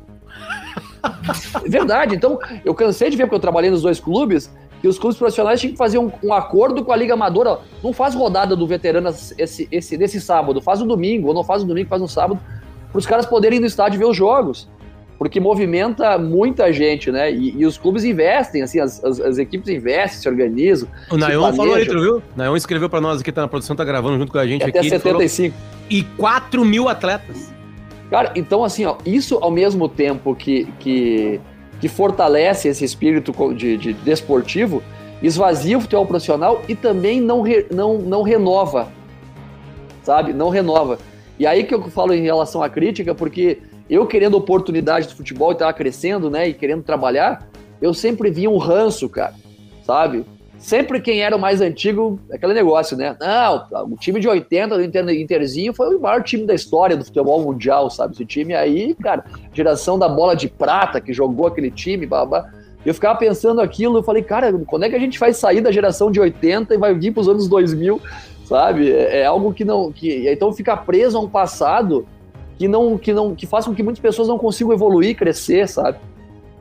[1.04, 2.16] É Verdade.
[2.16, 5.60] Então, eu cansei de ver, porque eu trabalhei nos dois clubes, que os clubes profissionais
[5.60, 7.60] tinham que fazer um, um acordo com a Liga Amadora.
[7.84, 11.62] Não faz rodada do veterano esse, esse, nesse sábado, faz no domingo, ou não faz
[11.62, 12.40] no domingo, faz no sábado,
[12.92, 14.68] para os caras poderem ir no estádio ver os jogos.
[15.20, 17.32] Porque movimenta muita gente, né?
[17.32, 20.90] E, e os clubes investem, assim, as, as, as equipes investem, se organizam.
[21.12, 22.18] O Nayon falou aí, tu viu?
[22.18, 24.64] O Nayon escreveu pra nós aqui, tá na produção, tá gravando junto com a gente
[24.64, 24.88] Até aqui.
[24.88, 25.56] ele falou- 75.
[25.92, 27.54] E 4 mil atletas.
[28.12, 31.40] Cara, então assim, ó, isso ao mesmo tempo que, que,
[31.80, 34.84] que fortalece esse espírito de, de desportivo,
[35.24, 38.92] esvazia o futebol profissional e também não, re- não, não renova,
[40.04, 40.34] sabe?
[40.34, 41.00] Não renova.
[41.40, 45.54] E aí que eu falo em relação à crítica, porque eu querendo oportunidade do futebol
[45.54, 47.48] e tava crescendo, né, e querendo trabalhar,
[47.82, 49.36] eu sempre via um ranço, cara,
[49.86, 50.26] sabe?
[50.62, 53.18] Sempre quem era o mais antigo, aquele negócio, né?
[53.20, 57.04] Não, o time de 80 do Inter- Interzinho foi o maior time da história do
[57.04, 58.14] futebol mundial, sabe?
[58.14, 62.48] Esse time aí, cara, geração da bola de prata que jogou aquele time, babá.
[62.86, 65.72] Eu ficava pensando aquilo, eu falei, cara, quando é que a gente vai sair da
[65.72, 68.00] geração de 80 e vai vir para os anos 2000,
[68.46, 68.92] sabe?
[68.92, 72.06] É, é algo que não, que então fica preso a um passado
[72.60, 75.98] que não, que não, que faz com que muitas pessoas não consigam evoluir, crescer, sabe?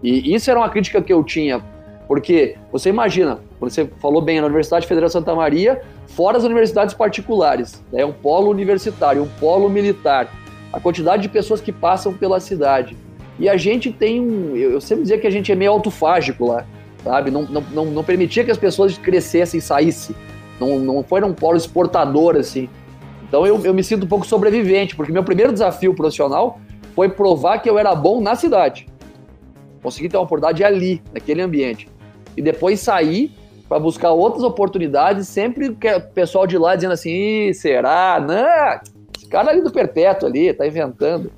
[0.03, 1.63] E isso era uma crítica que eu tinha,
[2.11, 6.93] porque você imagina, você falou bem, na Universidade Federal de Santa Maria, fora as universidades
[6.93, 10.29] particulares, é um polo universitário, um polo militar,
[10.73, 12.97] a quantidade de pessoas que passam pela cidade.
[13.39, 14.57] E a gente tem um.
[14.57, 16.67] Eu sempre dizia que a gente é meio autofágico lá,
[17.05, 17.31] sabe?
[17.31, 20.17] Não, não, não, não permitia que as pessoas crescessem e saíssem.
[20.59, 22.69] Não, não foi um polo exportador, assim.
[23.29, 26.59] Então eu, eu me sinto um pouco sobrevivente, porque meu primeiro desafio profissional
[26.93, 28.89] foi provar que eu era bom na cidade.
[29.81, 31.89] Consegui ter uma oportunidade ali, naquele ambiente.
[32.37, 33.33] E depois sair
[33.69, 38.19] para buscar outras oportunidades, sempre que o pessoal de lá dizendo assim, será?
[38.21, 41.31] Não, esse cara ali do perpétuo ali, tá inventando.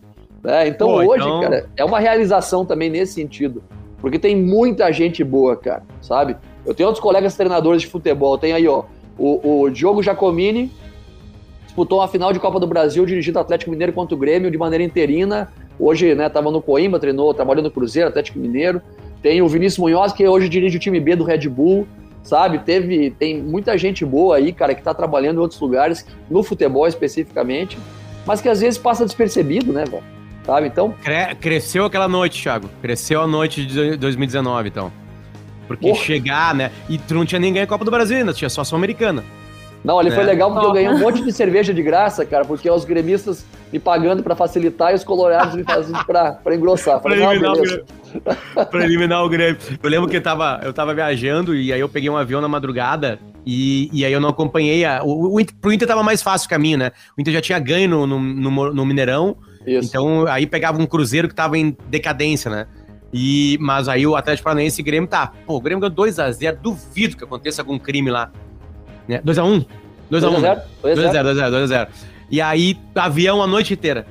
[0.42, 0.68] Né?
[0.68, 3.62] Então Pô, hoje, então- cara, é uma realização também nesse sentido.
[4.00, 6.36] Porque tem muita gente boa, cara, sabe?
[6.66, 8.36] Eu tenho outros colegas treinadores de futebol.
[8.36, 8.84] Tem aí, ó,
[9.16, 10.72] o, o Diogo Giacomini,
[11.64, 14.58] disputou uma final de Copa do Brasil dirigindo o Atlético Mineiro contra o Grêmio de
[14.58, 15.52] maneira interina.
[15.78, 18.82] Hoje, né, tava no Coimbra, treinou, trabalhou no Cruzeiro, Atlético Mineiro.
[19.22, 21.86] Tem o Vinícius Munhoz, que hoje dirige o time B do Red Bull,
[22.22, 22.58] sabe?
[22.58, 26.86] Teve, tem muita gente boa aí, cara, que tá trabalhando em outros lugares, no futebol
[26.86, 27.78] especificamente,
[28.26, 30.02] mas que às vezes passa despercebido, né, velho?
[30.44, 30.66] Sabe?
[30.66, 32.68] Então, Cre- cresceu aquela noite, Thiago.
[32.80, 34.92] Cresceu a noite de 2019, então.
[35.68, 36.00] Porque Porra.
[36.02, 36.72] chegar, né?
[36.88, 39.22] E tu não tinha nem ganho a Copa do Brasil ainda, tinha só a Sul-Americana.
[39.84, 40.26] Não, ali foi É.
[40.26, 43.78] legal porque eu ganhei um monte de cerveja de graça, cara, porque os gremistas me
[43.78, 47.00] pagando pra facilitar e os colorados me fazendo pra, pra engrossar.
[47.00, 47.56] Pra Falei, não, eliminar,
[48.74, 49.58] eliminar o Grêmio.
[49.82, 52.48] Eu lembro que eu tava, eu tava viajando e aí eu peguei um avião na
[52.48, 54.84] madrugada e, e aí eu não acompanhei.
[54.84, 56.90] A, o, o, Inter- pro Inter tava mais fácil o caminho, né?
[57.16, 59.88] O Inter já tinha ganho no, no, no- no Mineirão, Isso.
[59.88, 62.66] então aí pegava um Cruzeiro que tava em decadência, né?
[63.14, 65.32] E, mas aí o Atlético Paranaense e Grêmio tá.
[65.46, 66.56] Pô, o Grêmio ganhou 2x0.
[66.62, 68.30] Duvido que aconteça algum crime lá.
[69.06, 69.20] Né?
[69.24, 69.66] 2x1?
[70.10, 70.40] 2x1.
[70.40, 70.60] 2x0.
[70.82, 70.94] 2x0.
[70.94, 71.88] 2x0, 2x0, 2x0.
[72.32, 74.06] E aí, avião a noite inteira.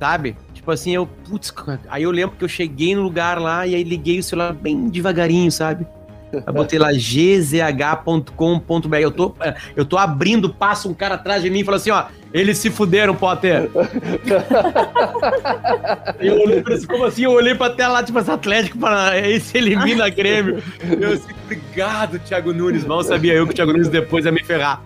[0.00, 0.36] Sabe?
[0.52, 1.06] Tipo assim, eu.
[1.06, 1.54] Putz,
[1.88, 4.88] aí eu lembro que eu cheguei no lugar lá e aí liguei o celular bem
[4.88, 5.86] devagarinho, sabe?
[6.32, 8.96] Eu botei lá gzh.com.br.
[9.00, 9.34] Eu tô,
[9.74, 12.68] eu tô abrindo, passa um cara atrás de mim e fala assim: ó, eles se
[12.68, 13.70] fuderam, Potter.
[16.20, 17.22] eu olhei pra como assim?
[17.22, 20.62] Eu olhei pra tela lá, tipo, esse Atlético Paranaense elimina Grêmio.
[21.00, 22.84] Eu assim, obrigado, Thiago Nunes.
[22.84, 24.82] Mal sabia eu que o Thiago Nunes depois ia me ferrar.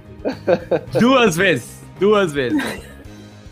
[1.01, 1.82] Duas vezes.
[1.98, 2.62] Duas vezes.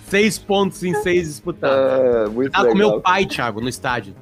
[0.07, 1.77] Seis pontos em seis disputados.
[1.77, 2.73] É, muito tava legal.
[2.73, 4.15] com meu pai, Thiago, no estádio.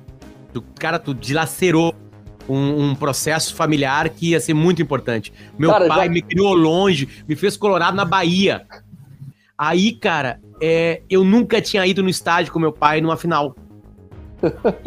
[0.52, 1.94] Do, cara, tu dilacerou
[2.48, 5.32] um, um, processo familiar que ia ser muito importante.
[5.58, 6.12] Meu cara, pai já...
[6.12, 8.66] me criou longe, me fez colorado na Bahia.
[9.56, 13.56] Aí, cara, é, eu nunca tinha ido no estádio com meu pai numa final.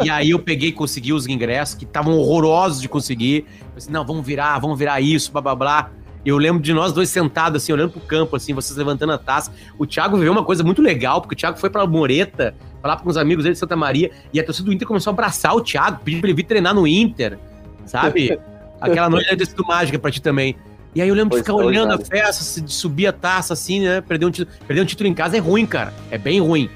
[0.04, 3.46] e aí eu peguei e consegui os ingressos, que estavam horrorosos de conseguir.
[3.72, 5.91] Eu disse, não, vamos virar, vamos virar isso, blá blá blá.
[6.26, 9.52] Eu lembro de nós dois sentados, assim, olhando pro campo, assim, vocês levantando a taça.
[9.78, 13.10] O Thiago viveu uma coisa muito legal, porque o Thiago foi pra Moreta, falar com
[13.10, 15.62] os amigos dele de Santa Maria, e a torcida do Inter começou a abraçar o
[15.62, 17.40] Thiago, pediu pra ele vir treinar no Inter,
[17.86, 18.40] sabe?
[18.80, 20.56] Aquela noite deve ter sido mágica pra ti também.
[20.94, 24.02] E aí eu lembro de ficar olhando a festa, de subir a taça assim, né?
[24.02, 25.94] Perder um, título, perder um título em casa é ruim, cara.
[26.10, 26.70] É bem ruim.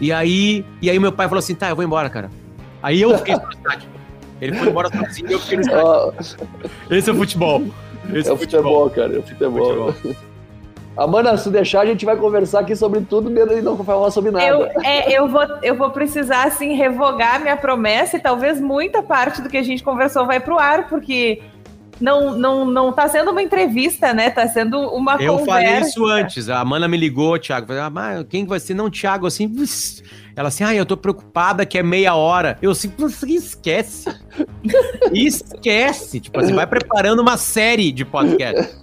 [0.00, 2.30] E aí, e aí meu pai falou assim: tá, eu vou embora, cara.
[2.82, 3.88] Aí eu fiquei no estádio.
[4.40, 6.48] Ele foi embora sozinho e eu fiquei no estádio.
[6.90, 7.62] Esse é o futebol.
[8.12, 9.16] Esse é o futebol, futebol, cara.
[9.16, 9.92] É o futebol.
[9.92, 10.30] futebol.
[10.96, 14.30] Amanda, se deixar, a gente vai conversar aqui sobre tudo, mesmo e não falar sobre
[14.30, 14.44] nada.
[14.44, 19.40] Eu, é, eu, vou, eu vou precisar, assim, revogar minha promessa e talvez muita parte
[19.40, 21.42] do que a gente conversou vai pro ar, porque
[22.00, 24.30] não, não, não tá sendo uma entrevista, né?
[24.30, 25.42] Tá sendo uma eu conversa.
[25.42, 26.48] Eu falei isso antes.
[26.48, 27.66] A Amanda me ligou, Thiago.
[27.66, 28.74] Falei, ah, mas quem vai ser?
[28.74, 29.52] Não, Thiago, assim.
[30.34, 32.56] Ela assim, ah, eu tô preocupada que é meia hora.
[32.62, 32.90] Eu assim,
[33.28, 34.08] esquece.
[35.12, 36.20] esquece.
[36.20, 38.76] Tipo assim, vai preparando uma série de podcast.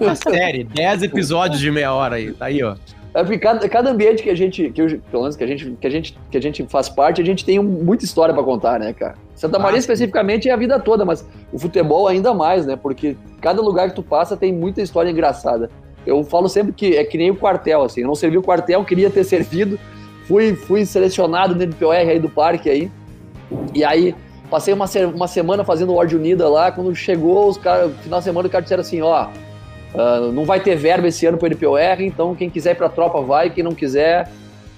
[0.00, 2.32] Uma série, dez episódios de meia hora aí.
[2.32, 2.74] Tá aí, ó.
[3.12, 5.76] É porque cada, cada ambiente que a gente, que eu, pelo menos que a gente,
[5.80, 8.78] que a gente, que a gente faz parte, a gente tem muita história para contar,
[8.78, 9.16] né, cara?
[9.34, 12.76] Santa Maria ah, especificamente é a vida toda, mas o futebol ainda mais, né?
[12.76, 15.70] Porque cada lugar que tu passa tem muita história engraçada.
[16.06, 18.02] Eu falo sempre que é que nem o quartel, assim.
[18.02, 19.78] Eu não servi o quartel, queria ter servido.
[20.26, 22.90] Fui, fui selecionado no NPOR aí do parque aí.
[23.74, 24.14] E aí
[24.48, 26.70] passei uma, uma semana fazendo Ordem Unida lá.
[26.70, 29.26] Quando chegou, os caras, final de semana, o cara disseram assim: ó,
[29.94, 32.86] Uh, não vai ter verba esse ano para o NPOR, então quem quiser ir para
[32.86, 34.30] a tropa vai, quem não quiser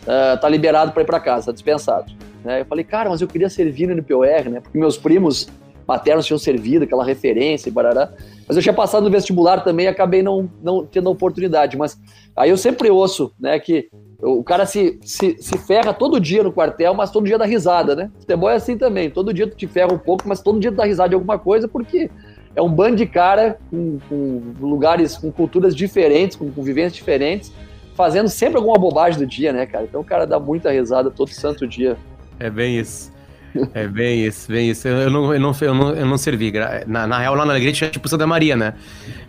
[0.02, 2.12] uh, tá liberado para ir para casa, tá dispensado.
[2.44, 2.62] Né?
[2.62, 4.60] Eu falei, cara, mas eu queria servir no NPOR, né?
[4.60, 5.48] Porque meus primos
[5.86, 8.10] maternos tinham servido, aquela referência e barará.
[8.46, 11.76] Mas eu tinha passado no vestibular também e acabei não, não tendo a oportunidade.
[11.76, 11.98] Mas
[12.36, 13.88] aí eu sempre ouço, né, que
[14.20, 17.96] o cara se, se, se ferra todo dia no quartel, mas todo dia dá risada,
[17.96, 18.10] né?
[18.20, 19.10] Futebol é assim também.
[19.10, 21.38] Todo dia tu te ferra um pouco, mas todo dia tu dá risada de alguma
[21.38, 22.08] coisa, porque
[22.54, 27.52] é um bando de cara com, com lugares, com culturas diferentes, com convivências diferentes,
[27.94, 29.84] fazendo sempre alguma bobagem do dia, né, cara?
[29.84, 31.96] Então o cara dá muita risada todo santo dia.
[32.38, 33.12] É bem isso.
[33.74, 34.88] É bem isso, bem isso.
[34.88, 36.50] Eu não, eu não, eu não, eu não servi.
[36.86, 38.72] Na, na real, lá na Alegrete é tipo Santa Maria, né?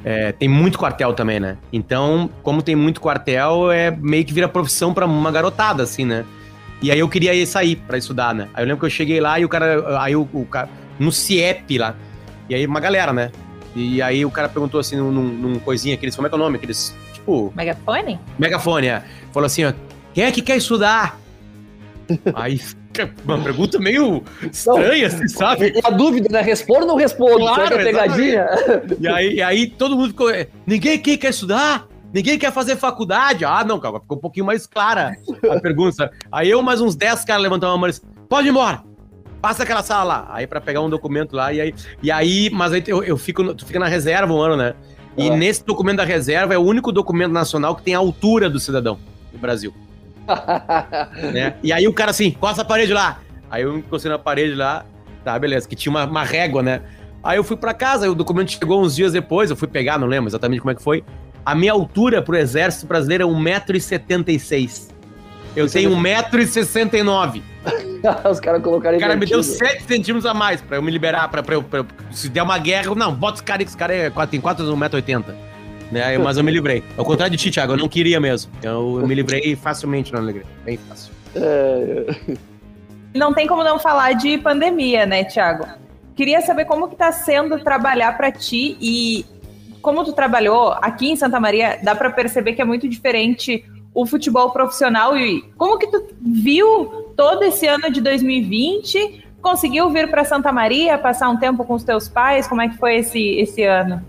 [0.03, 1.57] É, tem muito quartel também, né?
[1.73, 6.23] Então, como tem muito quartel, é meio que vira profissão para uma garotada, assim, né?
[6.81, 8.47] E aí eu queria ir sair para estudar, né?
[8.53, 10.01] Aí eu lembro que eu cheguei lá e o cara.
[10.01, 10.69] Aí o, o cara.
[10.99, 11.95] No CIEP lá.
[12.49, 13.31] E aí uma galera, né?
[13.75, 16.39] E aí o cara perguntou assim num, num coisinha, aqueles, como é que é o
[16.39, 16.57] nome?
[16.57, 17.51] Aqueles, tipo...
[17.55, 18.19] Megafone?
[18.37, 19.03] Megafone, é.
[19.31, 19.73] Falou assim, ó,
[20.13, 21.19] quem é que quer estudar?
[22.35, 22.59] aí
[23.25, 25.73] uma pergunta meio estranha, não, assim, sabe?
[25.75, 26.41] E a dúvida, né?
[26.41, 27.37] Responde ou não responde?
[27.37, 28.45] Claro, é pegadinha.
[28.99, 30.29] E aí, e aí todo mundo ficou.
[30.65, 31.87] Ninguém aqui quer estudar?
[32.13, 33.43] Ninguém quer fazer faculdade?
[33.43, 35.15] Ah, não, calma, ficou um pouquinho mais clara
[35.49, 36.11] a pergunta.
[36.31, 38.92] Aí eu, mais uns 10 caras levantaram a mão e disse: pode ir embora
[39.43, 40.27] passa aquela sala lá.
[40.29, 43.53] Aí para pegar um documento lá, e aí, e aí mas aí eu, eu fico,
[43.53, 44.73] tu fica na reserva um ano, né?
[45.17, 45.35] E é.
[45.35, 48.97] nesse documento da reserva é o único documento nacional que tem a altura do cidadão
[49.33, 49.73] no Brasil.
[51.33, 51.57] né?
[51.61, 53.19] E aí o cara assim, costa a parede lá.
[53.51, 54.85] Aí eu encostei na parede lá,
[55.25, 56.81] tá, beleza, que tinha uma, uma régua, né?
[57.21, 60.07] Aí eu fui para casa, o documento chegou uns dias depois, eu fui pegar, não
[60.07, 61.03] lembro exatamente como é que foi.
[61.45, 64.92] A minha altura pro exército brasileiro é 1,76m.
[65.55, 67.41] Eu tenho 1,69m.
[68.29, 71.29] Os caras colocaram O cara me deu 7 centímetros a mais pra eu me liberar,
[71.29, 74.11] pra, pra, pra, pra se der uma guerra, não, bota os caras, esse cara é,
[74.29, 75.23] tem 4 1,80m.
[75.91, 76.17] Né?
[76.17, 76.83] Mas eu me livrei.
[76.97, 78.51] Ao contrário de ti, Thiago, eu não queria mesmo.
[78.61, 80.45] Eu, eu me livrei facilmente na alegria.
[80.65, 81.13] Bem fácil.
[81.35, 82.15] É...
[83.13, 85.67] Não tem como não falar de pandemia, né, Thiago?
[86.15, 89.25] Queria saber como que tá sendo trabalhar para ti e
[89.81, 94.05] como tu trabalhou aqui em Santa Maria, dá para perceber que é muito diferente o
[94.05, 99.23] futebol profissional e como que tu viu todo esse ano de 2020?
[99.41, 102.47] Conseguiu vir para Santa Maria, passar um tempo com os teus pais?
[102.47, 104.01] Como é que foi esse, esse ano?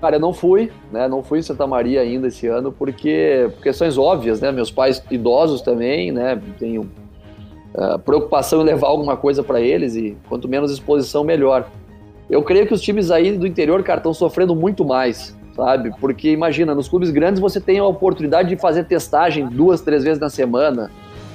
[0.00, 1.08] Cara, eu não fui, né?
[1.08, 4.50] Não fui em Santa Maria ainda esse ano porque por questões óbvias, né?
[4.50, 6.40] Meus pais idosos também, né?
[6.58, 6.82] Tenho
[7.74, 11.68] uh, preocupação em levar alguma coisa para eles e quanto menos exposição melhor.
[12.30, 15.90] eu creio que os times aí do interior, cara, estão sofrendo muito mais, sabe?
[16.00, 20.20] Porque imagina, nos clubes grandes você tem a oportunidade de fazer testagem duas, três vezes
[20.20, 20.88] na semana.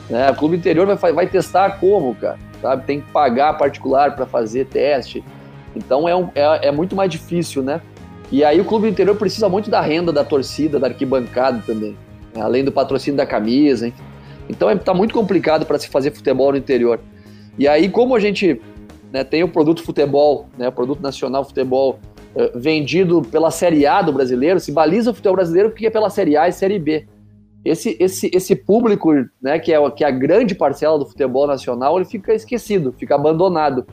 [0.10, 0.32] Né?
[0.32, 2.40] O clube interior vai, vai testar como, cara?
[2.62, 2.86] Sabe?
[2.86, 5.22] Tem que pagar particular para fazer teste.
[5.76, 7.82] Então é, um, é, é muito mais difícil, né?
[8.32, 11.98] E aí o clube interior precisa muito da renda da torcida, da arquibancada também,
[12.34, 12.42] né?
[12.42, 14.02] além do patrocínio da camisa, enfim.
[14.48, 17.02] Então está é, muito complicado para se fazer futebol no interior.
[17.60, 18.62] E aí, como a gente
[19.12, 22.00] né, tem o produto futebol, né, o produto nacional futebol
[22.56, 26.36] vendido pela Série A do brasileiro, se baliza o futebol brasileiro porque é pela Série
[26.36, 27.06] A e Série B.
[27.64, 31.96] Esse, esse, esse público, né, que, é, que é a grande parcela do futebol nacional,
[31.98, 33.86] ele fica esquecido, fica abandonado.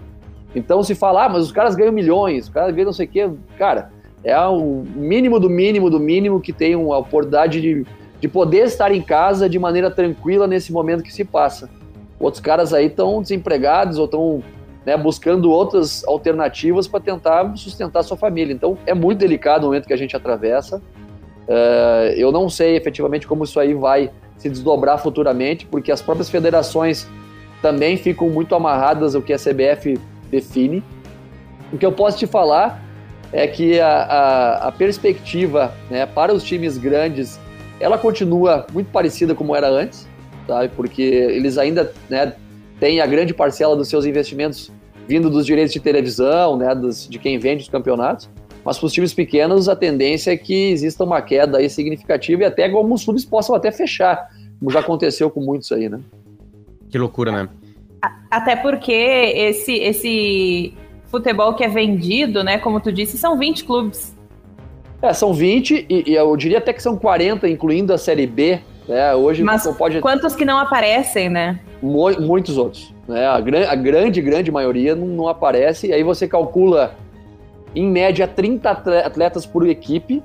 [0.55, 3.09] Então se fala, ah, mas os caras ganham milhões, os caras ganham não sei o
[3.09, 3.31] quê.
[3.57, 3.93] Cara,
[4.25, 7.87] é o mínimo do mínimo do mínimo que tem uma oportunidade de,
[8.21, 11.71] de poder estar em casa de maneira tranquila nesse momento que se passa.
[12.19, 14.43] Outros caras aí estão desempregados ou estão
[14.85, 18.53] né, buscando outras alternativas para tentar sustentar sua família.
[18.53, 20.77] Então é muito delicado o momento que a gente atravessa.
[20.77, 26.31] Uh, eu não sei efetivamente como isso aí vai se desdobrar futuramente, porque as próprias
[26.31, 27.07] federações
[27.61, 29.99] também ficam muito amarradas ao que a CBF
[30.31, 30.83] define.
[31.73, 32.83] O que eu posso te falar
[33.33, 37.39] é que a, a, a perspectiva né, para os times grandes
[37.79, 40.07] ela continua muito parecida como era antes,
[40.47, 40.71] sabe?
[40.77, 42.35] Porque eles ainda né,
[42.81, 44.73] têm a grande parcela dos seus investimentos
[45.07, 48.29] vindo dos direitos de televisão, né, dos, de quem vende os campeonatos.
[48.65, 52.45] Mas para os times pequenos, a tendência é que exista uma queda aí significativa e
[52.45, 56.01] até alguns clubes possam até fechar, como já aconteceu com muitos aí, né?
[56.91, 57.49] Que loucura, né?
[58.31, 60.75] Até porque esse, esse
[61.07, 64.17] futebol que é vendido, né, como tu disse, são 20 clubes.
[65.03, 68.61] É, são 20 e, e eu diria até que são 40, incluindo a Série B.
[68.91, 69.15] Né?
[69.15, 70.01] Hoje Mas pode...
[70.01, 71.61] quantos que não aparecem, né?
[71.81, 72.93] Muitos outros.
[73.07, 73.25] Né?
[73.25, 75.87] A, gran a grande, grande maioria não, não aparece.
[75.87, 76.97] E aí você calcula,
[77.73, 78.69] em média, 30
[79.05, 80.21] atletas por equipe,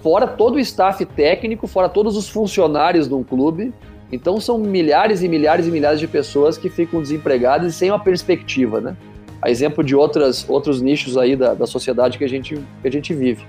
[0.00, 3.72] fora todo o staff técnico, fora todos os funcionários de um clube.
[4.12, 7.98] Então são milhares e milhares e milhares de pessoas que ficam desempregadas e sem uma
[7.98, 8.94] perspectiva, né?
[9.40, 12.92] A exemplo de outras, outros nichos aí da, da sociedade que a gente, que a
[12.92, 13.46] gente vive.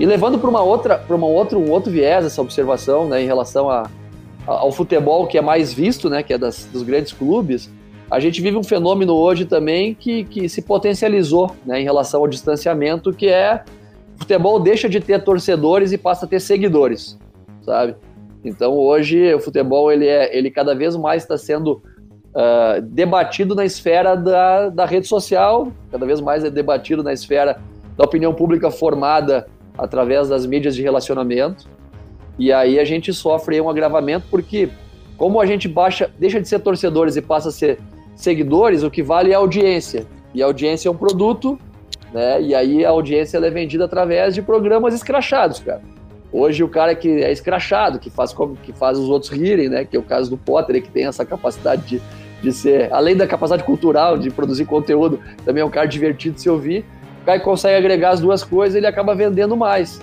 [0.00, 3.26] E levando para uma outra, para uma outra, um outro viés essa observação, né, em
[3.26, 3.82] relação a,
[4.46, 7.70] a, ao futebol que é mais visto, né, que é das, dos grandes clubes,
[8.10, 12.28] a gente vive um fenômeno hoje também que, que se potencializou, né, em relação ao
[12.28, 13.62] distanciamento, que é
[14.16, 17.18] o futebol deixa de ter torcedores e passa a ter seguidores,
[17.60, 17.94] sabe?
[18.42, 23.66] Então hoje o futebol ele é, ele cada vez mais está sendo uh, debatido na
[23.66, 27.60] esfera da, da rede social, cada vez mais é debatido na esfera
[27.98, 29.46] da opinião pública formada
[29.80, 31.68] através das mídias de relacionamento.
[32.38, 34.68] E aí a gente sofre um agravamento porque
[35.16, 37.78] como a gente baixa, deixa de ser torcedores e passa a ser
[38.14, 40.06] seguidores, o que vale é a audiência.
[40.32, 41.58] E a audiência é um produto,
[42.12, 42.40] né?
[42.40, 45.82] E aí a audiência é vendida através de programas escrachados, cara.
[46.32, 49.84] Hoje o cara que é escrachado, que faz que faz os outros rirem, né?
[49.84, 52.02] Que é o caso do Potter, que tem essa capacidade de,
[52.40, 56.42] de ser, além da capacidade cultural de produzir conteúdo, também é um cara divertido de
[56.42, 56.84] se ouvir.
[57.22, 60.00] O cara consegue agregar as duas coisas, ele acaba vendendo mais.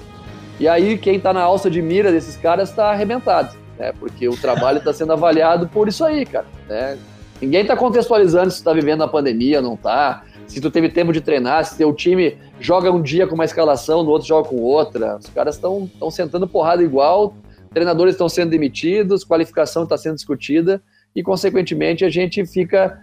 [0.59, 3.91] E aí quem está na alça de mira desses caras está arrebentado, né?
[3.99, 6.45] Porque o trabalho está sendo avaliado por isso aí, cara.
[6.67, 6.97] Né?
[7.41, 11.19] Ninguém está contextualizando se está vivendo a pandemia, não está se tu teve tempo de
[11.19, 15.17] treinar, se teu time joga um dia com uma escalação, no outro joga com outra.
[15.17, 17.35] Os caras estão sentando porrada igual,
[17.73, 20.81] treinadores estão sendo demitidos, qualificação está sendo discutida
[21.13, 22.99] e, consequentemente, a gente fica,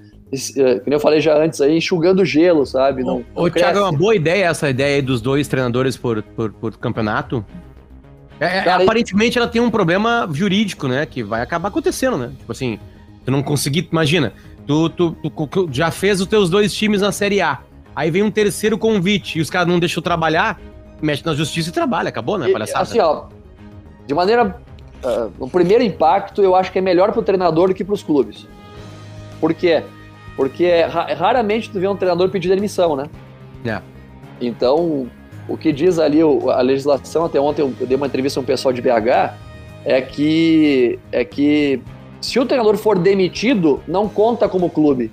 [0.82, 3.02] como eu falei já antes, aí, enxugando gelo, sabe?
[3.02, 6.52] Não, Ô, Thiago, é uma boa ideia essa ideia aí dos dois treinadores por, por,
[6.52, 7.44] por campeonato?
[8.40, 11.06] É, é Cara, aparentemente ela tem um problema jurídico, né?
[11.06, 12.32] Que vai acabar acontecendo, né?
[12.38, 12.78] Tipo assim,
[13.24, 13.88] tu não conseguir.
[13.90, 14.32] Imagina,
[14.66, 17.60] Tu, tu, tu, já fez os teus dois times na Série A.
[17.94, 20.60] Aí vem um terceiro convite e os caras não deixam trabalhar,
[21.00, 22.08] mexe na justiça e trabalha.
[22.08, 22.82] Acabou, né, palhaçada?
[22.82, 23.26] Assim, ó,
[24.06, 24.58] de maneira...
[25.04, 28.46] Uh, o primeiro impacto eu acho que é melhor pro treinador do que pros clubes.
[29.38, 29.82] Por quê?
[29.82, 30.03] Porque
[31.16, 33.08] raramente tu vê um treinador pedir demissão, né?
[33.64, 33.80] É.
[34.40, 35.08] Então,
[35.48, 38.72] o que diz ali a legislação, até ontem eu dei uma entrevista com um pessoal
[38.72, 39.34] de BH,
[39.84, 41.80] é que, é que
[42.20, 45.10] se o treinador for demitido, não conta como clube.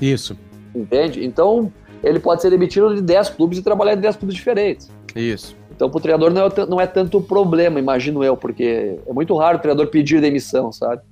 [0.00, 0.36] Isso.
[0.74, 1.24] Entende?
[1.24, 1.72] Então,
[2.02, 4.90] ele pode ser demitido de 10 clubes e trabalhar em 10 clubes diferentes.
[5.16, 5.56] Isso.
[5.74, 9.36] Então, para o treinador não é, não é tanto problema, imagino eu, porque é muito
[9.36, 11.02] raro o treinador pedir demissão, sabe?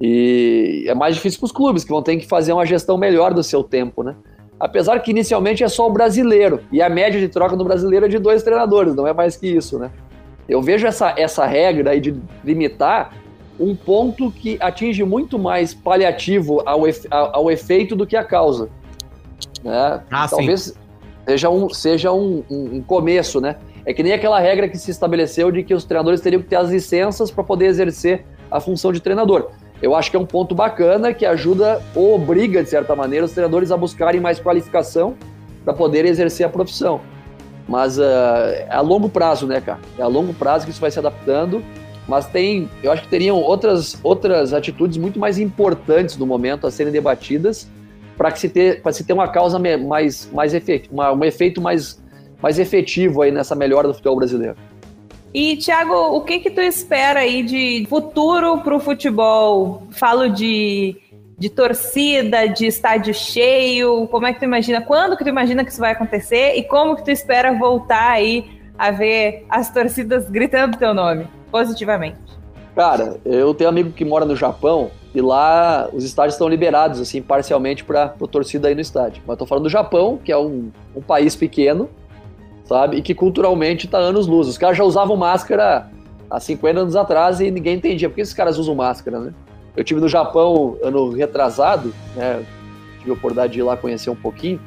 [0.00, 3.34] E é mais difícil para os clubes, que vão ter que fazer uma gestão melhor
[3.34, 4.16] do seu tempo, né?
[4.58, 8.08] Apesar que inicialmente é só o brasileiro, e a média de troca no brasileiro é
[8.08, 9.90] de dois treinadores, não é mais que isso, né?
[10.48, 13.14] Eu vejo essa, essa regra aí de limitar
[13.58, 18.70] um ponto que atinge muito mais paliativo ao, efe, ao efeito do que a causa.
[19.62, 20.02] Né?
[20.10, 20.74] Ah, talvez, sim.
[21.26, 23.56] seja um, seja um, um, um começo, né?
[23.84, 26.56] É que nem aquela regra que se estabeleceu de que os treinadores teriam que ter
[26.56, 29.50] as licenças para poder exercer a função de treinador.
[29.82, 33.32] Eu acho que é um ponto bacana que ajuda ou obriga, de certa maneira, os
[33.32, 35.16] treinadores a buscarem mais qualificação
[35.64, 37.00] para poder exercer a profissão.
[37.66, 39.78] Mas uh, é a longo prazo, né, cara?
[39.98, 41.62] É a longo prazo que isso vai se adaptando.
[42.08, 46.70] Mas tem, eu acho que teriam outras, outras atitudes muito mais importantes no momento a
[46.70, 47.68] serem debatidas
[48.16, 52.02] para se ter para se ter uma causa mais mais efeito, uma, um efeito mais
[52.42, 54.56] mais efetivo aí nessa melhora do futebol brasileiro.
[55.32, 59.84] E, Thiago, o que que tu espera aí de futuro para o futebol?
[59.90, 60.96] Falo de,
[61.38, 64.80] de torcida, de estádio cheio, como é que tu imagina?
[64.80, 66.56] Quando que tu imagina que isso vai acontecer?
[66.56, 72.18] E como que tu espera voltar aí a ver as torcidas gritando teu nome, positivamente?
[72.74, 77.00] Cara, eu tenho um amigo que mora no Japão e lá os estádios estão liberados,
[77.00, 79.22] assim, parcialmente para a torcida aí no estádio.
[79.26, 81.88] Mas tô falando do Japão, que é um, um país pequeno,
[82.70, 82.98] sabe?
[82.98, 84.46] E que culturalmente tá anos luz.
[84.46, 85.90] Os caras já usavam máscara
[86.30, 89.34] há 50 anos atrás e ninguém entendia por que esses caras usam máscara, né?
[89.76, 92.44] Eu tive no Japão ano retrasado, né?
[93.00, 94.60] Tive a oportunidade de ir lá conhecer um pouquinho.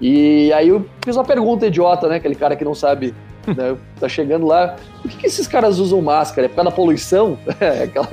[0.00, 2.16] E aí eu fiz uma pergunta idiota, né?
[2.16, 3.14] Aquele cara que não sabe,
[3.46, 3.76] né?
[4.00, 6.46] Tá chegando lá, por que, que esses caras usam máscara?
[6.46, 7.38] É por causa da poluição?
[7.60, 8.08] É aquela,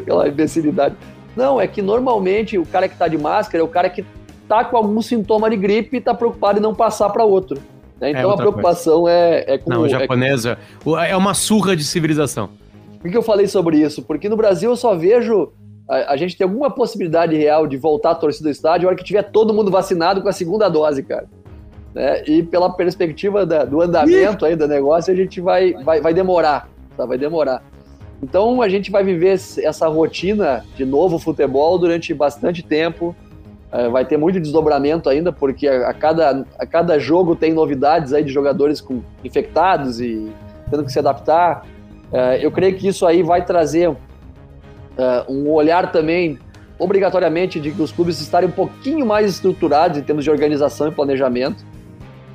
[0.00, 0.96] aquela imbecilidade.
[1.36, 4.04] Não, é que normalmente o cara que tá de máscara é o cara que
[4.48, 7.60] tá com algum sintoma de gripe e tá preocupado em não passar para outro.
[8.02, 8.10] Né?
[8.10, 9.70] Então é a preocupação é, é com.
[9.70, 10.58] Não, o japonesa
[10.98, 12.50] é, é uma surra de civilização.
[13.00, 14.02] Por que eu falei sobre isso?
[14.02, 15.52] Porque no Brasil eu só vejo.
[15.88, 18.96] A, a gente tem alguma possibilidade real de voltar a torcida do estádio na hora
[18.96, 21.28] que tiver todo mundo vacinado com a segunda dose, cara.
[21.94, 22.24] Né?
[22.26, 26.68] E pela perspectiva da, do andamento aí do negócio, a gente vai, vai, vai demorar.
[26.96, 27.06] Tá?
[27.06, 27.62] Vai demorar.
[28.20, 33.14] Então a gente vai viver essa rotina de novo futebol durante bastante tempo.
[33.72, 38.22] É, vai ter muito desdobramento ainda, porque a, cada, a cada jogo tem novidades aí
[38.22, 40.30] de jogadores com, infectados e
[40.70, 41.66] tendo que se adaptar.
[42.12, 43.96] É, eu creio que isso aí vai trazer
[44.98, 46.38] é, um olhar também,
[46.78, 50.90] obrigatoriamente, de que os clubes estarem um pouquinho mais estruturados em termos de organização e
[50.90, 51.64] planejamento,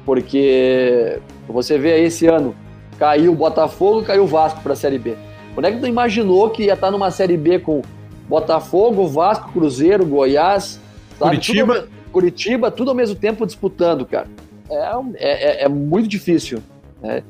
[0.03, 2.55] porque você vê aí esse ano,
[2.97, 5.15] caiu o Botafogo, caiu o Vasco para a Série B.
[5.53, 7.83] Quando é que tu imaginou que ia estar numa Série B com
[8.27, 10.79] Botafogo, Vasco, Cruzeiro, Goiás,
[11.19, 11.75] Curitiba.
[11.75, 14.27] Tudo, Curitiba, tudo ao mesmo tempo disputando, cara.
[14.69, 16.61] É, é, é muito difícil.
[17.01, 17.23] Né?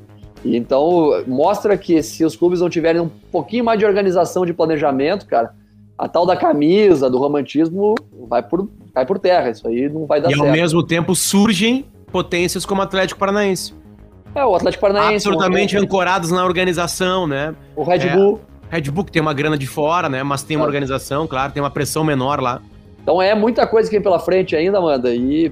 [0.44, 4.52] E então, mostra que se os clubes não tiverem um pouquinho mais de organização de
[4.52, 5.52] planejamento, cara,
[5.96, 7.94] a tal da camisa, do romantismo,
[8.28, 9.50] vai por, cai por terra.
[9.50, 10.46] Isso aí não vai dar e certo.
[10.46, 13.74] E ao mesmo tempo surgem potências como o Atlético Paranaense.
[14.34, 15.28] É, o Atlético Paranaense.
[15.28, 15.80] Absolutamente o...
[15.80, 17.54] ancorados na organização, né?
[17.74, 18.40] O Red é, Bull.
[18.70, 20.22] Red Bull que tem uma grana de fora, né?
[20.22, 20.66] Mas tem uma é.
[20.66, 22.62] organização, claro, tem uma pressão menor lá.
[23.08, 25.50] Então é muita coisa que vem pela frente ainda, Amanda, e,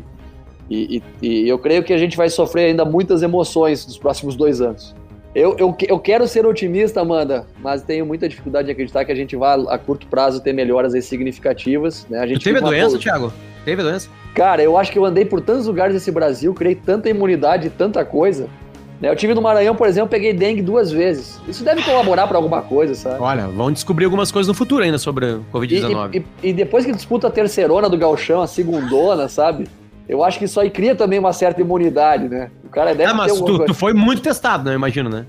[0.71, 4.61] e, e, eu creio que a gente vai sofrer ainda muitas emoções nos próximos dois
[4.61, 4.95] anos.
[5.35, 9.15] Eu, eu, eu quero ser otimista, Amanda, mas tenho muita dificuldade de acreditar que a
[9.15, 12.07] gente vai a curto prazo ter melhoras significativas.
[12.11, 12.19] Né?
[12.19, 13.33] A gente teve a doença, Thiago?
[13.65, 14.11] Teve a doença?
[14.35, 18.05] Cara, eu acho que eu andei por tantos lugares desse Brasil, criei tanta imunidade, tanta
[18.05, 18.51] coisa.
[19.01, 19.11] Né?
[19.11, 21.41] Eu tive no Maranhão, por exemplo, peguei dengue duas vezes.
[21.47, 23.21] Isso deve colaborar para alguma coisa, sabe?
[23.21, 26.15] Olha, vão descobrir algumas coisas no futuro ainda sobre o Covid-19.
[26.15, 29.69] E, e, e, depois que disputa a terceirona do galchão, a segundona, sabe?
[30.09, 32.51] Eu acho que isso aí cria também uma certa imunidade, né?
[32.65, 34.71] O cara deve ah, mas tu, tu, foi muito testado, né?
[34.71, 35.27] Eu imagino, né?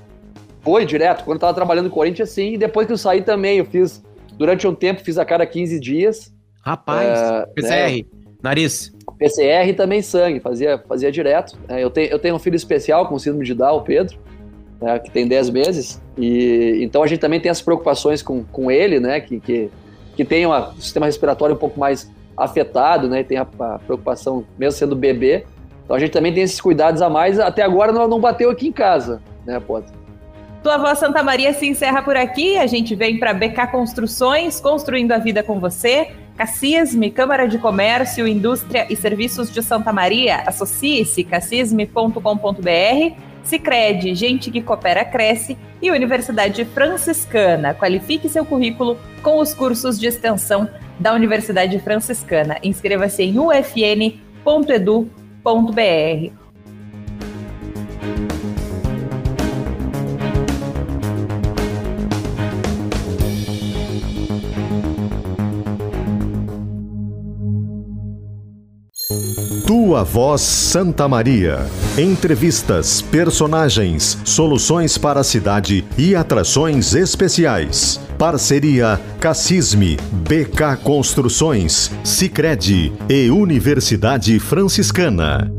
[0.62, 1.24] Foi, direto.
[1.24, 2.54] Quando eu tava trabalhando no Corinthians, sim.
[2.54, 4.06] E depois que eu saí também, eu fiz...
[4.38, 6.32] Durante um tempo, fiz a cada 15 dias.
[6.62, 8.06] Rapaz, é, PCR, né?
[8.44, 8.94] nariz.
[9.18, 11.58] PCR e também sangue, fazia, fazia direto.
[11.68, 14.18] É, eu, tenho, eu tenho um filho especial com síndrome de Down, o Pedro,
[14.82, 18.70] né, que tem 10 meses, e então a gente também tem as preocupações com, com
[18.70, 19.72] ele, né, que, que,
[20.16, 24.46] que tem o sistema respiratório um pouco mais afetado, né, e tem a, a, preocupação,
[24.58, 25.46] mesmo sendo bebê,
[25.84, 28.68] então a gente também tem esses cuidados a mais, até agora não, não bateu aqui
[28.68, 29.92] em casa, né, Potter?
[30.62, 35.12] Tua voz Santa Maria se encerra por aqui, a gente vem para BK Construções, construindo
[35.12, 41.24] a vida com você, Cassisme, Câmara de Comércio, Indústria e Serviços de Santa Maria, associe-se
[41.24, 47.74] cassisme.com.br, Sicredi, gente que coopera cresce e Universidade Franciscana.
[47.74, 50.70] Qualifique seu currículo com os cursos de extensão
[51.00, 52.58] da Universidade Franciscana.
[52.62, 54.18] Inscreva-se em ufn.edu.br.
[69.88, 71.66] Tua Voz Santa Maria.
[71.98, 77.98] Entrevistas, personagens, soluções para a cidade e atrações especiais.
[78.18, 85.50] Parceria Cassisme, BK Construções, Sicredi e Universidade Franciscana.